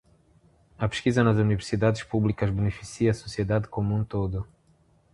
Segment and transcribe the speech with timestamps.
[0.79, 4.47] A pesquisa nas universidades públicas beneficia a sociedade como um todo.